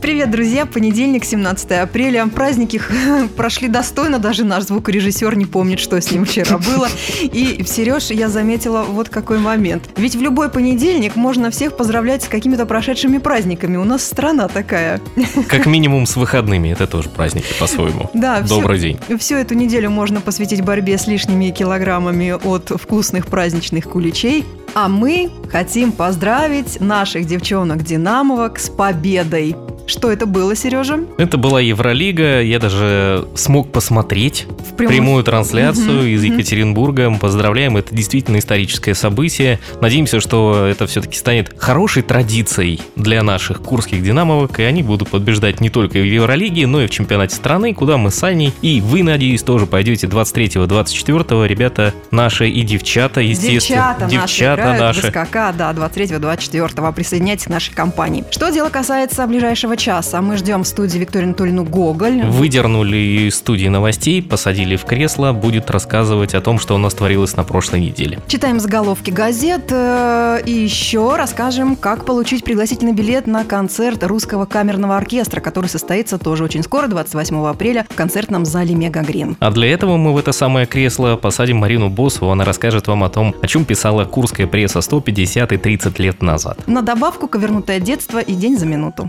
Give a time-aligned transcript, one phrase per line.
[0.00, 0.64] Привет, друзья!
[0.64, 2.26] Понедельник, 17 апреля.
[2.28, 2.80] Праздники
[3.36, 6.88] прошли достойно, даже наш звукорежиссер не помнит, что с ним вчера было.
[7.20, 9.90] И, Сереж, я заметила вот какой момент.
[9.96, 13.76] Ведь в любой понедельник можно всех поздравлять с какими-то прошедшими праздниками.
[13.76, 15.00] У нас страна такая.
[15.48, 18.10] Как минимум с выходными, это тоже праздники по-своему.
[18.18, 19.18] Да, Добрый всю, день.
[19.18, 24.44] Всю эту неделю можно посвятить борьбе с лишними килограммами от вкусных праздничных куличей.
[24.74, 29.56] А мы хотим поздравить наших девчонок-динамовок с победой.
[29.88, 31.00] Что это было, Сережа?
[31.16, 36.32] Это была Евролига, я даже смог посмотреть В прямом- прямую трансляцию Мгм, из мгм.
[36.34, 37.08] Екатеринбурга.
[37.08, 39.58] Мы поздравляем, это действительно историческое событие.
[39.80, 45.62] Надеемся, что это все-таки станет хорошей традицией для наших курских динамовок, и они будут побеждать
[45.62, 49.02] не только в Евролиге, но и в чемпионате страны, куда мы с Аней, и вы,
[49.02, 53.96] надеюсь, тоже пойдете 23-24, ребята наши и девчата, естественно.
[54.06, 56.92] Девчата, наши играют в СКК, да, 23-24.
[56.92, 58.22] Присоединяйтесь к нашей компании.
[58.30, 60.20] Что дело касается ближайшего часа?
[60.20, 62.22] Мы ждем в студии Викторию Анатольевну Гоголь.
[62.24, 67.36] Выдернули из студии новостей, посадили в кресло, будет рассказывать о том, что у нас творилось
[67.36, 68.18] на прошлой неделе.
[68.26, 74.96] Читаем заголовки газет э, и еще расскажем, как получить пригласительный билет на концерт русского камерного
[74.96, 79.36] оркестра, который состоится тоже очень скоро, 28 апреля, в концертном зале Мега Грин.
[79.40, 83.08] А для этого мы в это самое кресло посадим Марину Босову, она расскажет вам о
[83.08, 86.66] том, о чем писала курская пресса 150 и 30 лет назад.
[86.66, 89.08] На добавку «Ковернутое детство» и «День за минуту».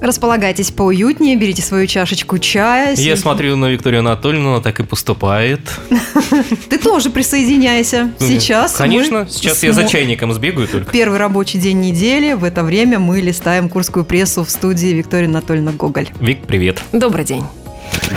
[0.00, 2.94] Располагайтесь поуютнее, берите свою чашечку чая.
[2.96, 5.60] Я смотрю на Викторию Анатольевну, она так и поступает.
[6.68, 8.74] Ты тоже присоединяйся сейчас.
[8.74, 10.92] Конечно, сейчас я за чайником сбегаю только.
[10.92, 12.34] Первый рабочий день недели.
[12.34, 16.08] В это время мы листаем курскую прессу в студии Виктория Анатольевна Гоголь.
[16.20, 16.80] Вик, привет.
[16.92, 17.44] Добрый день.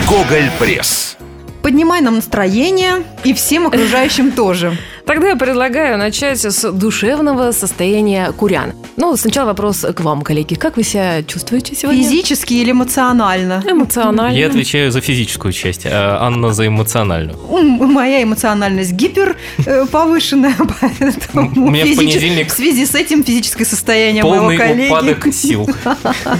[0.08, 1.16] Гоголь Пресс.
[1.62, 4.76] Поднимай нам настроение и всем окружающим тоже.
[5.06, 8.72] Тогда я предлагаю начать с душевного состояния курян.
[8.96, 10.54] Ну, сначала вопрос к вам, коллеги.
[10.54, 12.02] Как вы себя чувствуете сегодня?
[12.02, 13.62] Физически или эмоционально?
[13.68, 14.36] Эмоционально.
[14.36, 17.36] Я отвечаю за физическую часть, а Анна за эмоциональную.
[17.48, 19.36] Моя эмоциональность гипер
[19.66, 24.62] э, повышенная, поэтому У меня физич- понедельник в связи с этим физическое состояние Полный моего
[24.62, 25.68] коллеги упадок сил.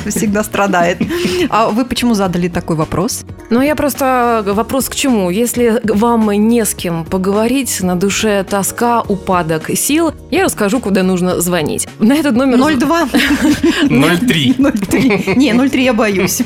[0.07, 0.99] всегда страдает.
[1.51, 3.25] А вы почему задали такой вопрос?
[3.51, 5.31] Ну, я просто вопрос к чему?
[5.31, 11.41] Если вам не с кем поговорить, на душе тоска, упадок сил, я расскажу, куда нужно
[11.41, 11.89] звонить.
[11.99, 12.59] На этот номер...
[12.59, 13.09] 02?
[13.85, 14.87] 0,3.
[14.87, 15.37] 03.
[15.37, 16.43] Не, 03 я боюсь.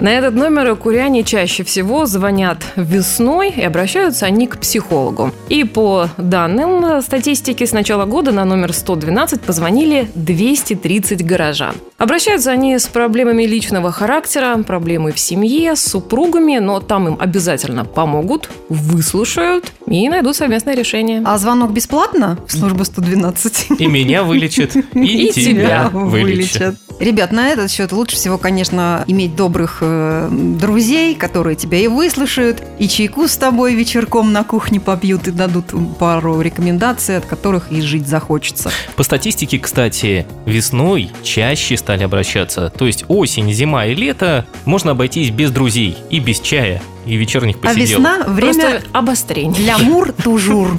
[0.00, 5.30] На этот номер куряне чаще всего звонят весной и обращаются они к психологу.
[5.50, 11.74] И по данным статистики с начала года на номер 112 позвонили 230 горожан.
[11.98, 17.84] Обращаются они с проблемами личного характера, проблемы в семье, с супругами, но там им обязательно
[17.84, 21.25] помогут, выслушают и найдут совместное решение.
[21.28, 23.80] А звонок бесплатно в службу 112?
[23.80, 26.76] И меня вылечат, и, И тебя тебя вылечат.
[27.00, 32.62] Ребят, на этот счет лучше всего, конечно, иметь добрых э, друзей, которые тебя и выслушают,
[32.78, 37.80] и чайку с тобой вечерком на кухне попьют и дадут пару рекомендаций, от которых и
[37.80, 38.70] жить захочется.
[38.94, 42.72] По статистике, кстати, весной чаще стали обращаться.
[42.78, 47.56] То есть осень, зима и лето можно обойтись без друзей и без чая и вечерних
[47.56, 47.88] А посиделок.
[47.90, 49.54] весна– время Просто обострение.
[49.54, 50.78] для мур тужур.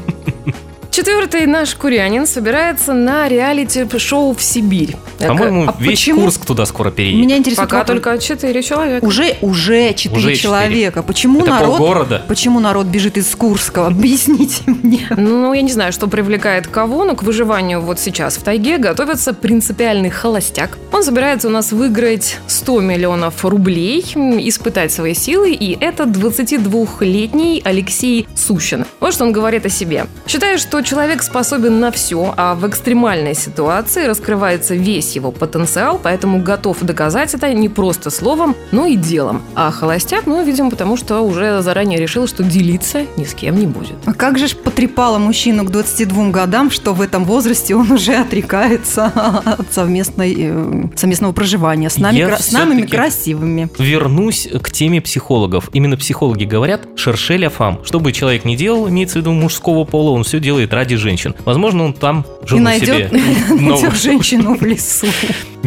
[0.97, 4.95] Четвертый наш курянин собирается на реалити-шоу в Сибирь.
[5.19, 6.21] По-моему, А весь почему?
[6.21, 7.21] Курск туда скоро переедет.
[7.21, 8.01] Меня интересует Пока вопрос.
[8.01, 9.05] только четыре человека.
[9.05, 11.03] Уже, уже четыре человека.
[11.03, 11.77] Почему Это народ...
[11.77, 12.25] полгорода.
[12.27, 13.85] Почему народ бежит из Курска?
[13.85, 15.07] Объясните мне.
[15.15, 19.35] Ну, я не знаю, что привлекает кого, но к выживанию вот сейчас в тайге готовится
[19.35, 20.79] принципиальный холостяк.
[20.91, 28.27] Он собирается у нас выиграть 100 миллионов рублей, испытать свои силы, и это 22-летний Алексей
[28.35, 28.85] Сущин.
[28.99, 30.07] Вот что он говорит о себе.
[30.25, 36.41] Считаю, что человек способен на все, а в экстремальной ситуации раскрывается весь его потенциал, поэтому
[36.41, 39.41] готов доказать это не просто словом, но и делом.
[39.53, 43.65] А холостяк, ну, видимо, потому что уже заранее решил, что делиться ни с кем не
[43.65, 43.95] будет.
[44.05, 48.15] А как же ж потрепало мужчину к 22 годам, что в этом возрасте он уже
[48.15, 49.07] отрекается
[49.45, 53.69] от совместной, э, совместного проживания с нами, Я кра- с нами красивыми.
[53.77, 55.69] Вернусь к теме психологов.
[55.73, 57.81] Именно психологи говорят «шершеля фам».
[57.83, 61.35] Что бы человек ни делал, имеется в виду мужского пола, он все делает ради женщин.
[61.43, 63.09] Возможно, он там И жену найдет, себе
[63.49, 65.07] найдет женщину в лесу.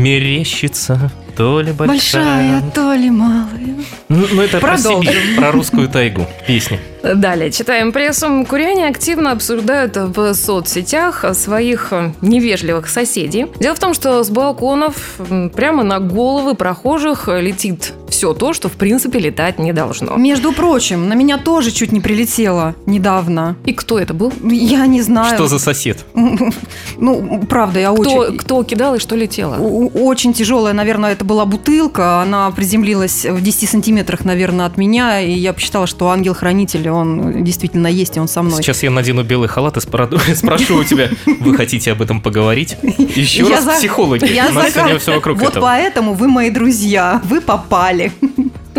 [0.01, 3.77] Мерещится то ли большая, Большая, то ли малая.
[4.09, 5.13] Ну, ну, это про Продолжим.
[5.13, 6.79] Сибирь, про русскую тайгу песня.
[7.03, 8.45] Далее, читаем прессу.
[8.47, 13.47] Куряне активно обсуждают в соцсетях своих э, невежливых соседей.
[13.59, 15.19] Дело в том, что с балконов
[15.55, 20.17] прямо на головы прохожих летит все то, что в принципе летать не должно.
[20.17, 23.57] Между прочим, на меня тоже чуть не прилетело недавно.
[23.65, 24.31] И кто это был?
[24.43, 25.37] Я не знаю.
[25.37, 26.05] Что за сосед?
[26.99, 28.37] Ну, правда, я Кто, очень...
[28.37, 29.57] кто кидал и что летело?
[29.95, 32.21] Очень тяжелая, наверное, это была бутылка.
[32.21, 35.21] Она приземлилась в 10 сантиметрах, наверное, от меня.
[35.21, 38.63] И я посчитала, что ангел-хранитель, он действительно есть, и он со мной.
[38.63, 39.81] Сейчас я надену белый халат и
[40.35, 41.09] спрошу у тебя,
[41.41, 42.77] вы хотите об этом поговорить?
[42.83, 44.25] Еще раз психологи.
[44.25, 47.21] У нас сегодня все вокруг Вот поэтому вы мои друзья.
[47.25, 48.13] Вы попали.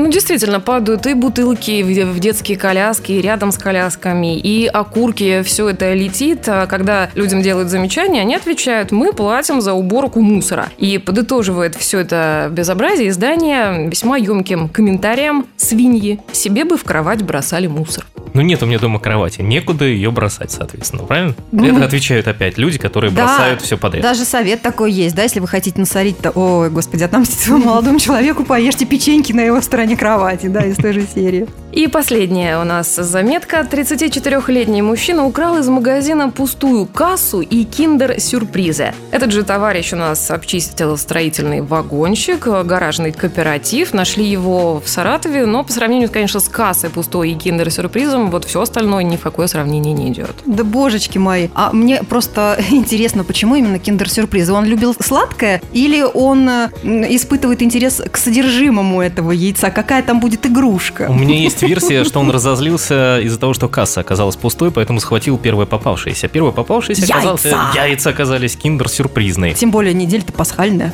[0.02, 5.70] Ну, действительно, падают и бутылки в детские коляски, и рядом с колясками, и окурки, все
[5.70, 6.46] это летит.
[6.48, 10.70] А когда людям делают замечания, они отвечают, мы платим за уборку мусора.
[10.80, 17.68] И подытоживает все это безобразие издание весьма емким комментарием «Свиньи, себе бы в кровать бросали
[17.68, 18.08] мусор».
[18.34, 21.36] Ну нет у меня дома кровати, некуда ее бросать, соответственно, правильно?
[21.52, 24.04] Ну, Это отвечают опять люди, которые Да, бросают все подряд.
[24.04, 28.00] Даже совет такой есть, да, если вы хотите насорить, то, ой, господи, отомстить своему молодому
[28.00, 31.48] человеку, поешьте печеньки на его стороне кровати, да, из той же серии.
[31.72, 33.66] И последняя у нас заметка.
[33.70, 38.94] 34-летний мужчина украл из магазина пустую кассу и киндер-сюрпризы.
[39.12, 43.94] Этот же товарищ у нас обчистил строительный вагончик, гаражный кооператив.
[43.94, 48.62] Нашли его в Саратове, но по сравнению, конечно, с кассой пустой и киндер-сюрпризом, вот все
[48.62, 50.36] остальное ни в какое сравнение не идет.
[50.46, 51.50] Да божечки мои.
[51.54, 54.54] А мне просто интересно, почему именно киндер-сюрпризы?
[54.54, 59.72] Он любил сладкое или он э, испытывает интерес к содержимому этого яйца?
[59.72, 61.08] Какая там будет игрушка?
[61.10, 65.38] У меня есть версия, что он разозлился из-за того, что касса оказалась пустой, поэтому схватил
[65.38, 66.28] первое попавшееся.
[66.28, 67.16] Первое попавшееся Яйца!
[67.16, 67.58] оказался...
[67.76, 69.54] Яйца оказались киндер-сюрпризные.
[69.54, 70.94] Тем более неделя-то пасхальная.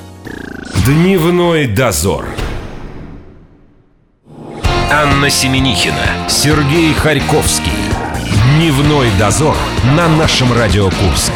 [0.85, 2.25] Дневной дозор.
[4.89, 7.73] Анна Семенихина, Сергей Харьковский.
[8.55, 9.57] Дневной дозор
[9.97, 11.33] на нашем Радио Курск.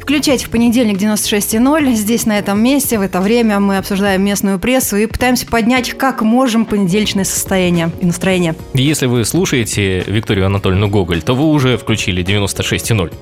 [0.00, 1.92] Включайте в понедельник 96.0.
[1.92, 6.22] Здесь, на этом месте, в это время мы обсуждаем местную прессу и пытаемся поднять как
[6.22, 8.54] можем понедельное состояние и настроение.
[8.72, 13.12] Если вы слушаете Викторию Анатольевну Гоголь, то вы уже включили 96.0.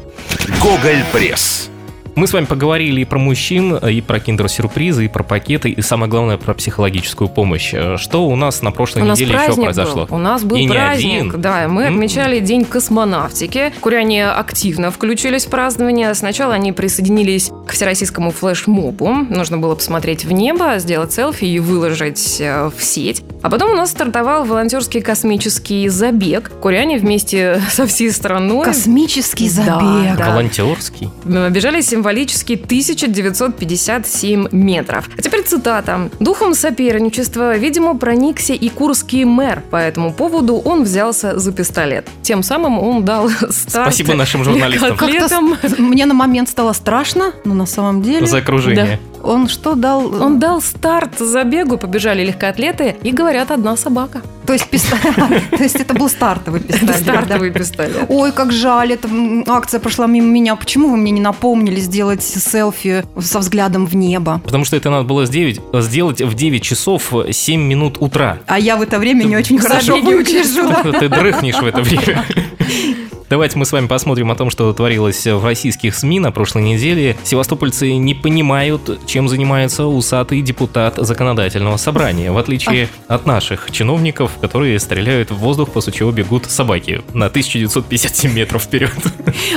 [0.60, 1.71] Гоголь Пресс.
[2.14, 6.10] Мы с вами поговорили и про мужчин, и про киндер-сюрпризы, и про пакеты, и самое
[6.10, 7.70] главное про психологическую помощь.
[7.72, 10.06] Э, Что у нас на прошлой У неделе еще произошло?
[10.06, 10.16] был.
[10.16, 11.20] У нас был И не праздник.
[11.30, 11.40] один.
[11.40, 11.94] Да, мы М.
[11.94, 13.72] отмечали День космонавтики.
[13.80, 16.12] Куряне активно включились в празднование.
[16.14, 19.08] Сначала они присоединились к всероссийскому флешмобу.
[19.30, 23.22] Нужно было посмотреть в небо, сделать селфи и выложить э, в сеть.
[23.40, 26.50] А потом у нас стартовал волонтерский космический забег.
[26.60, 30.18] Куряне вместе со всей страной Космический Да, забег.
[30.18, 30.30] да.
[30.30, 31.08] Волонтерский.
[31.24, 35.08] Бежали символически 1957 метров.
[35.16, 36.10] А теперь цитата.
[36.18, 39.62] «Духом соперничества, видимо, проникся и курский мэр.
[39.70, 42.08] По этому поводу он взялся за пистолет.
[42.22, 45.56] Тем самым он дал старт Спасибо нашим журналистам.
[45.78, 48.26] Мне на момент стало страшно, но на самом деле...
[48.26, 48.98] За окружение.
[49.22, 50.22] Он что дал?
[50.22, 54.22] Он дал старт забегу, побежали легкоатлеты и, говорят, одна собака.
[54.46, 55.50] То есть пистолет.
[55.50, 56.96] То есть это был стартовый пистолет.
[56.96, 58.06] Стартовый пистолет.
[58.08, 59.08] Ой, как жаль, эта
[59.46, 60.56] акция прошла мимо меня.
[60.56, 64.40] Почему вы мне не напомнили сделать селфи со взглядом в небо?
[64.44, 68.38] Потому что это надо было сделать, в 9 часов 7 минут утра.
[68.46, 70.72] А я в это время не очень хорошо выгляжу.
[70.98, 72.24] Ты дрыхнешь в это время.
[73.32, 77.16] Давайте мы с вами посмотрим о том, что творилось в российских СМИ на прошлой неделе.
[77.24, 84.78] Севастопольцы не понимают, чем занимается усатый депутат законодательного собрания, в отличие от наших чиновников, которые
[84.78, 88.92] стреляют в воздух, после чего бегут собаки на 1957 метров вперед.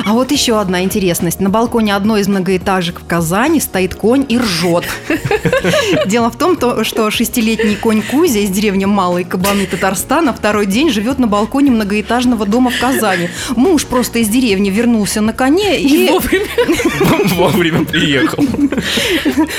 [0.06, 1.42] А вот еще одна интересность.
[1.42, 4.86] На балконе одной из многоэтажек в Казани стоит конь и ржет.
[6.06, 10.90] Дело в том, то, что шестилетний конь Кузя из деревни Малые Кабаны Татарстана второй день
[10.90, 13.28] живет на балконе многоэтажного дома в Казани.
[13.66, 16.08] Муж просто из деревни вернулся на коне и...
[17.36, 18.46] Вовремя приехал.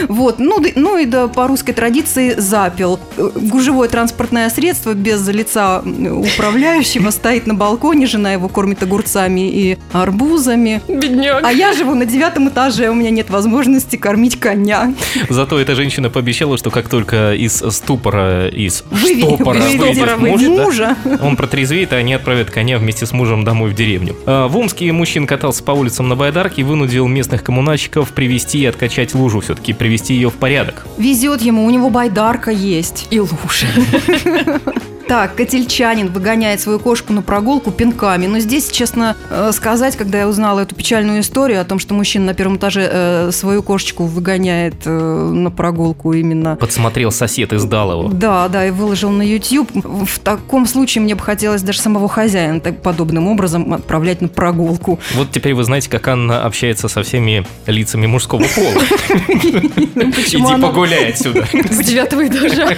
[0.08, 2.98] Вот, ну, да- ну и да, по русской традиции запил.
[3.16, 10.80] Гужевое транспортное средство без лица управляющего стоит на балконе, жена его кормит огурцами и арбузами.
[10.88, 11.42] Бедняк.
[11.44, 14.94] А я живу на девятом этаже, у меня нет возможности кормить коня.
[15.28, 20.48] Зато эта женщина пообещала, что как только из ступора, из Выви- штопора выйдет муж, да,
[20.64, 20.96] мужа.
[21.22, 24.16] Он протрезвеет, и они отправят коня вместе с мужем домой в деревню.
[24.26, 28.66] А, В Омске мужчина катался по улицам на байдарке и вынудил местных коммунальщиков привести и
[28.66, 30.86] откачать лужу, все-таки привести ее в порядок.
[30.98, 33.08] Везет ему, у него байдарка есть.
[33.10, 33.66] И лучше.
[35.08, 38.26] Так, котельчанин выгоняет свою кошку на прогулку пинками.
[38.26, 42.26] Но здесь, честно э, сказать, когда я узнала эту печальную историю о том, что мужчина
[42.26, 46.56] на первом этаже э, свою кошечку выгоняет э, на прогулку именно...
[46.56, 48.08] Подсмотрел сосед и сдал его.
[48.08, 49.70] Да, да, и выложил на YouTube.
[49.74, 54.98] В таком случае мне бы хотелось даже самого хозяина так, подобным образом отправлять на прогулку.
[55.14, 58.82] Вот теперь вы знаете, как Анна общается со всеми лицами мужского пола.
[59.28, 61.46] Иди погуляй отсюда.
[61.52, 62.76] С девятого этажа.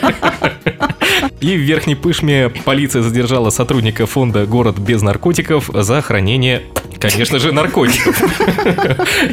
[1.40, 6.62] И в Верхней Пышме полиция задержала сотрудника фонда «Город без наркотиков» за хранение
[6.98, 8.20] Конечно же, наркотиков.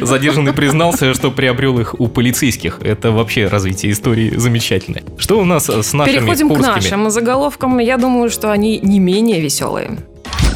[0.00, 2.78] Задержанный признался, что приобрел их у полицейских.
[2.80, 5.02] Это вообще развитие истории замечательное.
[5.18, 6.72] Что у нас с нашими Переходим курскими?
[6.72, 7.80] к нашим заголовкам.
[7.80, 9.98] Я думаю, что они не менее веселые.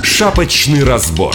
[0.05, 1.35] Шапочный разбор.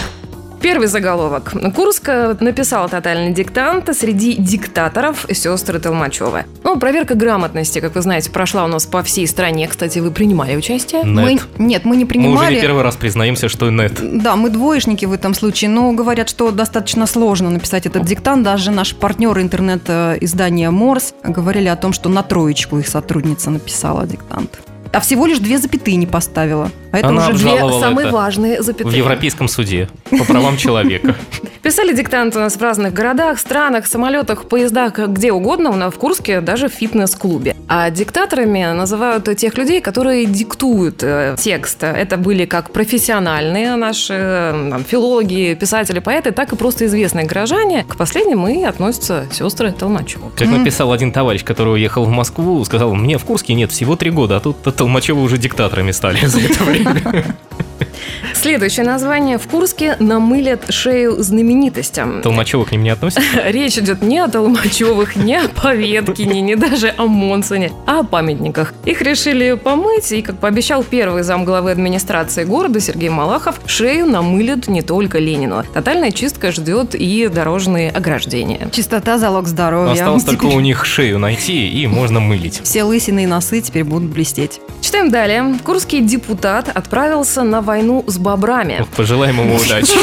[0.66, 1.54] Первый заголовок.
[1.76, 6.46] Курск написал тотальный диктант среди диктаторов сестры Толмачевы.
[6.64, 9.68] Ну, проверка грамотности, как вы знаете, прошла у нас по всей стране.
[9.68, 11.04] Кстати, вы принимали участие?
[11.04, 11.44] Мы, Нет.
[11.60, 12.46] нет, мы не Мы принимали.
[12.48, 13.94] уже не первый раз признаемся, что нет.
[14.02, 18.42] Да, мы двоечники в этом случае, но говорят, что достаточно сложно написать этот диктант.
[18.42, 24.58] Даже наши партнеры интернет-издания Морс говорили о том, что на троечку их сотрудница написала диктант.
[24.92, 26.72] А всего лишь две запятые не поставила.
[26.96, 27.60] А это Она уже две...
[27.80, 28.98] Самые важные В запятые.
[28.98, 31.16] Европейском суде по правам человека.
[31.62, 35.98] Писали диктант у нас в разных городах, странах, самолетах, поездах, где угодно, у нас в
[35.98, 37.56] Курске, даже в фитнес-клубе.
[37.68, 41.84] А диктаторами называют тех людей, которые диктуют э, текст.
[41.84, 47.84] Это были как профессиональные наши э, там, филологи, писатели, поэты, так и просто известные горожане.
[47.84, 50.32] К последним и относятся сестры Толмачева.
[50.38, 54.12] Как написал один товарищ, который уехал в Москву, сказал, мне в Курске нет всего три
[54.12, 56.85] года, а тут Толмачевы уже диктаторами стали за это время.
[56.86, 58.25] ハハハハ。
[58.46, 59.40] Следующее название.
[59.40, 62.22] В Курске намылят шею знаменитостям.
[62.22, 63.24] Толмачева к ним не относится?
[63.48, 68.76] Речь идет не о Толмачевых, не о Поветкине, не даже о Монсоне, а о памятниках.
[68.86, 74.84] Их решили помыть, и, как пообещал первый замглавы администрации города Сергей Малахов, шею намылят не
[74.84, 75.64] только Ленину.
[75.74, 78.70] Тотальная чистка ждет и дорожные ограждения.
[78.72, 79.94] Чистота– залог здоровья.
[79.94, 82.62] Осталось только у них шею найти, и можно мылить.
[82.64, 84.62] Все лысины и носы теперь будут блестеть.
[84.82, 85.56] Читаем далее.
[85.64, 88.86] Курский депутат отправился на войну с бобрами.
[88.98, 89.94] Пожелаем ему удачи.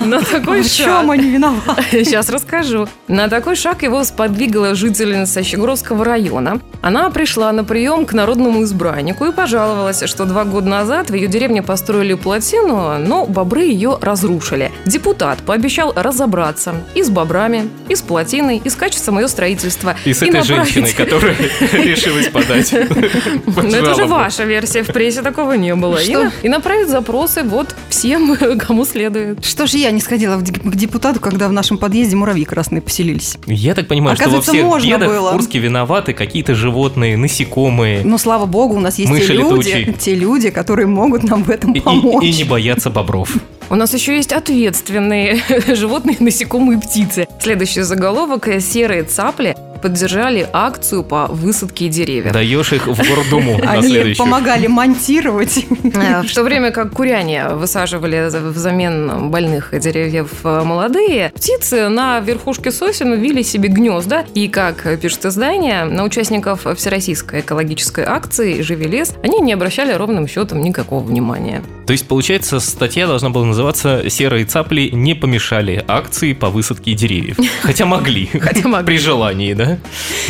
[0.00, 1.10] На такой В чем шаг...
[1.10, 1.82] они виноваты?
[2.04, 2.88] Сейчас расскажу.
[3.08, 6.60] На такой шаг его сподвигла жительница Щегородского района.
[6.80, 11.26] Она пришла на прием к народному избраннику и пожаловалась, что два года назад в ее
[11.28, 14.70] деревне построили плотину, но бобры ее разрушили.
[14.86, 19.96] Депутат пообещал разобраться и с бобрами, и с плотиной, и с качеством ее строительства.
[20.04, 21.36] И с этой направить- женщиной, которая
[21.72, 22.72] решилась подать.
[22.72, 25.98] Ну, это же ваша версия, в прессе такого не было.
[26.42, 29.44] И направить запросы вот всем, кому следует.
[29.44, 33.36] Что же я не сходила к депутату, когда в нашем подъезде муравьи красные поселились?
[33.46, 35.30] Я так понимаю, что во Оказывается, всех можно бедах было.
[35.30, 38.02] в Курске виноваты какие-то животные, насекомые.
[38.04, 41.50] Но, слава богу, у нас есть Мыши те люди, те люди, которые могут нам в
[41.50, 42.24] этом И, и- помочь.
[42.24, 43.34] и не боятся бобров.
[43.68, 45.40] У нас еще есть ответственные
[45.74, 47.26] животные, насекомые, птицы.
[47.40, 48.48] Следующий заголовок.
[48.60, 49.56] Серые цапли
[49.86, 52.32] поддержали акцию по высадке деревьев.
[52.32, 55.64] Даешь их в Гордуму на Они помогали монтировать.
[55.94, 62.18] Э, В то время как куряне высаживали за- взамен больных деревьев э, молодые, птицы на
[62.18, 64.24] верхушке сосен вили себе гнезда.
[64.34, 70.26] И, как пишет издание, на участников Всероссийской экологической акции «Живи лес» они не обращали ровным
[70.26, 71.62] счетом никакого внимания.
[71.86, 77.36] То есть, получается, статья должна была называться «Серые цапли не помешали акции по высадке деревьев».
[77.62, 78.26] Хотя могли.
[78.26, 78.86] Хотя могли.
[78.86, 79.75] При желании, да?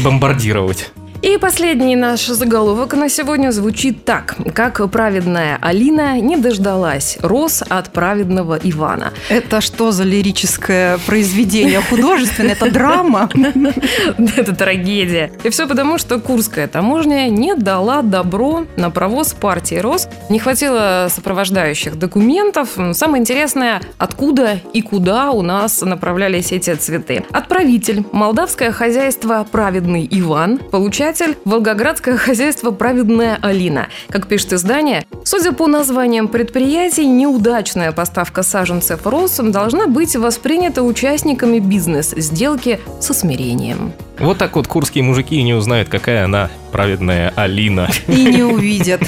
[0.00, 0.92] Бомбардировать.
[1.22, 4.36] И последний наш заголовок на сегодня звучит так.
[4.54, 9.12] Как праведная Алина не дождалась роз от праведного Ивана.
[9.28, 11.80] Это что за лирическое произведение?
[11.80, 12.52] Художественное?
[12.52, 13.30] Это драма?
[14.36, 15.32] Это трагедия.
[15.42, 20.08] И все потому, что Курская таможня не дала добро на провоз партии роз.
[20.28, 22.76] Не хватило сопровождающих документов.
[22.92, 27.24] Самое интересное, откуда и куда у нас направлялись эти цветы.
[27.30, 30.58] Отправитель– молдавское хозяйство «Праведный Иван»,
[31.06, 33.88] получатель– волгоградское хозяйство «Праведная Алина».
[34.08, 41.58] Как пишет издание, судя по названиям предприятий, неудачная поставка саженцев роз должна быть воспринята участниками
[41.58, 43.92] бизнес-сделки со смирением.
[44.18, 47.90] Вот так вот курские мужики не узнают, какая она праведная Алина.
[48.06, 49.02] И не увидят.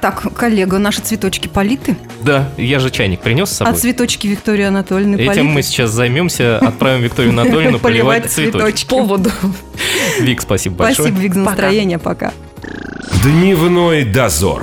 [0.00, 1.96] Так, коллега, наши цветочки политы?
[2.22, 3.80] Да, я же чайник принес с А собой.
[3.80, 5.42] цветочки Виктории Анатольевны Этим политы?
[5.44, 8.88] мы сейчас займемся, отправим Викторию Анатольевну поливать цветочки.
[8.88, 9.30] Поводу.
[10.20, 11.08] Вик, спасибо большое.
[11.08, 11.98] Спасибо, Вик, за настроение.
[11.98, 12.32] Пока.
[13.24, 14.62] Дневной дозор.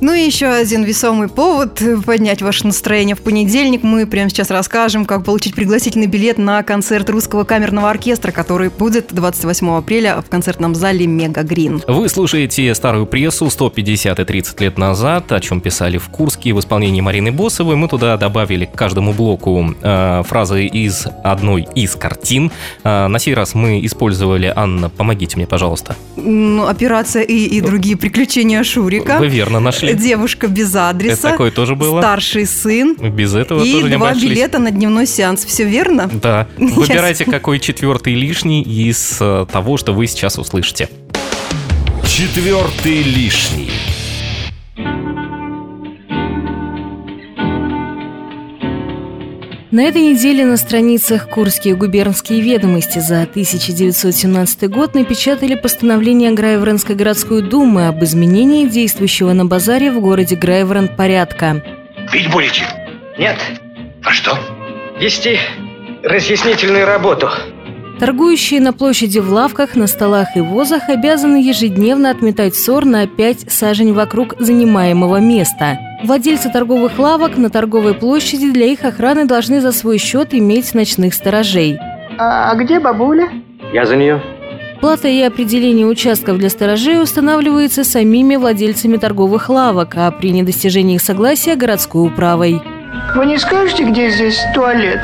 [0.00, 3.82] Ну и еще один весомый повод поднять ваше настроение в понедельник.
[3.82, 9.12] Мы прямо сейчас расскажем, как получить пригласительный билет на концерт русского камерного оркестра, который будет
[9.12, 11.82] 28 апреля в концертном зале Мега Грин.
[11.88, 16.60] Вы слушаете старую прессу 150 и 30 лет назад, о чем писали в Курске в
[16.60, 17.74] исполнении Марины Босовой.
[17.74, 22.52] Мы туда добавили к каждому блоку э, фразы из одной из картин.
[22.84, 25.96] Э, на сей раз мы использовали, Анна, помогите мне, пожалуйста.
[26.14, 29.18] Ну, операция и, и другие приключения Шурика.
[29.18, 29.87] Вы верно нашли.
[29.94, 31.12] Девушка без адреса.
[31.12, 32.00] Это такое тоже было.
[32.00, 32.94] Старший сын.
[32.94, 34.30] Без этого и тоже не два обошлись.
[34.30, 35.44] билета на дневной сеанс.
[35.44, 36.10] Все верно?
[36.12, 36.48] Да.
[36.58, 40.88] Выбирайте, какой четвертый лишний из э, того, что вы сейчас услышите.
[42.06, 43.70] Четвертый лишний.
[49.70, 57.42] На этой неделе на страницах Курские губернские ведомости за 1917 год напечатали постановление Грайворонской городской
[57.42, 61.62] думы об изменении действующего на базаре в городе Грайворон порядка.
[62.10, 62.62] Пить будете?
[63.18, 63.36] Нет,
[64.02, 64.38] А что?
[64.98, 65.38] вести
[66.02, 67.28] разъяснительную работу.
[68.00, 73.52] Торгующие на площади в лавках, на столах и возах обязаны ежедневно отметать ссор на 5
[73.52, 75.78] сажень вокруг занимаемого места.
[76.04, 81.12] Владельцы торговых лавок на торговой площади для их охраны должны за свой счет иметь ночных
[81.12, 81.78] сторожей.
[82.18, 83.28] А где бабуля?
[83.72, 84.22] Я за нее.
[84.80, 91.02] Плата и определение участков для сторожей устанавливается самими владельцами торговых лавок, а при недостижении их
[91.02, 92.62] согласия– городской управой.
[93.16, 95.00] Вы не скажете, где здесь туалет?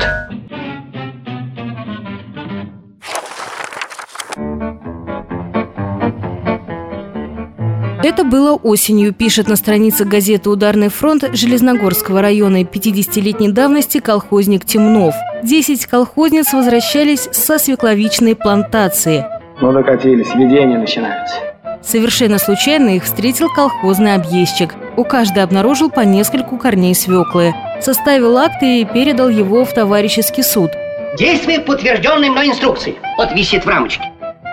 [8.05, 15.15] Это было осенью, пишет на странице газеты «Ударный фронт» Железногорского района 50-летней давности колхозник Темнов.
[15.41, 19.25] Десять колхозниц возвращались со свекловичной плантации.
[19.59, 21.37] Ну докатились, видения начинаются.
[21.81, 24.75] Совершенно случайно их встретил колхозный объездчик.
[24.97, 27.55] У каждой обнаружил по нескольку корней свеклы.
[27.81, 30.69] Составил акт и передал его в товарищеский суд.
[31.17, 32.97] Действие по утвержденной мной инструкции.
[33.17, 34.03] Вот висит в рамочке.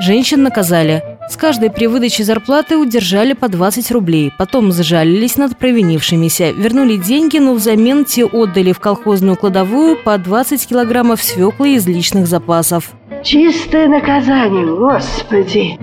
[0.01, 1.12] Женщин наказали.
[1.29, 4.33] С каждой при выдаче зарплаты удержали по 20 рублей.
[4.39, 6.53] Потом зажалились над провинившимися.
[6.53, 12.27] Вернули деньги, но взамен те отдали в колхозную кладовую по 20 килограммов свеклы из личных
[12.27, 12.93] запасов.
[13.23, 15.79] Чистое наказание, господи.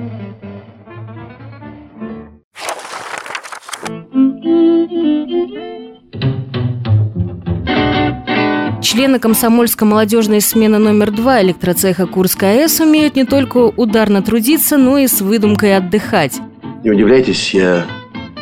[8.81, 15.07] Члены комсомольско-молодежной смены номер два электроцеха Курская АЭС умеют не только ударно трудиться, но и
[15.07, 16.39] с выдумкой отдыхать.
[16.83, 17.85] Не удивляйтесь, я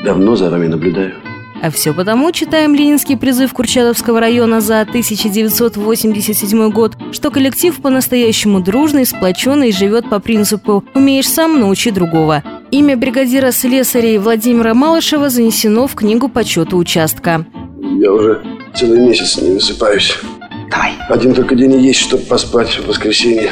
[0.05, 1.15] давно за вами наблюдаю.
[1.59, 9.07] А все потому, читаем ленинский призыв Курчатовского района за 1987 год, что коллектив по-настоящему дружный,
[9.07, 12.43] сплоченный и живет по принципу «умеешь сам, научи другого».
[12.69, 17.43] Имя бригадира слесарей Владимира Малышева занесено в книгу почета участка.
[17.99, 18.43] Я уже
[18.77, 20.17] целый месяц не высыпаюсь.
[20.69, 20.93] Давай.
[21.09, 23.51] Один только день и есть, чтобы поспать в воскресенье.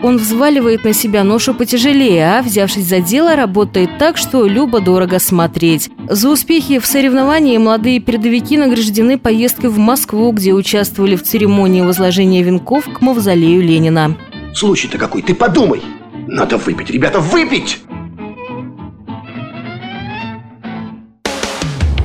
[0.00, 5.90] Он взваливает на себя ношу потяжелее, а, взявшись за дело, работает так, что любо-дорого смотреть.
[6.08, 12.42] За успехи в соревновании молодые передовики награждены поездкой в Москву, где участвовали в церемонии возложения
[12.42, 14.16] венков к мавзолею Ленина.
[14.54, 15.82] Случай-то какой, ты подумай.
[16.28, 17.80] Надо выпить, ребята, выпить!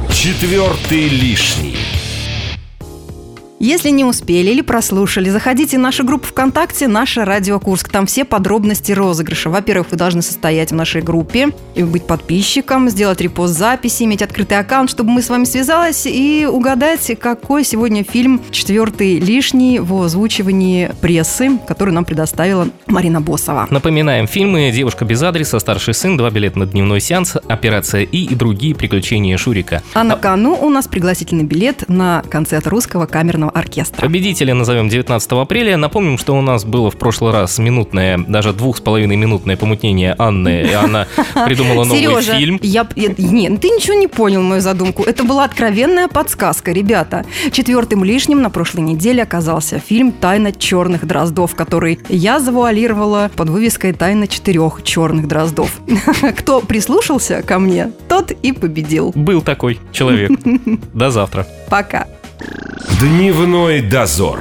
[0.10, 1.76] Четвертый лишний.
[3.64, 7.88] Если не успели или прослушали, заходите в нашу группу ВКонтакте «Наша Радио Курск».
[7.88, 9.50] Там все подробности розыгрыша.
[9.50, 14.60] Во-первых, вы должны состоять в нашей группе и быть подписчиком, сделать репост записи, иметь открытый
[14.60, 20.92] аккаунт, чтобы мы с вами связалась и угадать, какой сегодня фильм «Четвертый лишний» в озвучивании
[21.00, 23.68] прессы, который нам предоставила Марина Босова.
[23.70, 28.36] Напоминаем, фильмы «Девушка без адреса», «Старший сын», «Два билета на дневной сеанс», «Операция И» и
[28.36, 29.82] другие приключения Шурика.
[29.94, 34.02] А на кону у нас пригласительный билет на концерт русского камерного оркестра.
[34.02, 35.78] Победителя назовем 19 апреля.
[35.78, 40.16] Напомним, что у нас было в прошлый раз минутное, даже двух с половиной минутное помутнение
[40.18, 41.08] Анны, и она
[41.46, 42.60] придумала новый Сережа, фильм.
[42.62, 45.04] Я, нет, ты ничего не понял мою задумку.
[45.04, 47.26] Это была откровенная подсказка, ребята.
[47.52, 53.94] Четвертым лишним на прошлой неделе оказался фильм «Тайна черных дроздов», который я завуалировала под вывеской
[53.94, 55.80] «Тайна четырех черных дроздов».
[56.38, 59.12] Кто прислушался ко мне, тот и победил.
[59.16, 60.32] Был такой человек.
[60.94, 61.48] До завтра.
[61.70, 62.08] Пока.
[63.00, 64.40] Дневной дозор.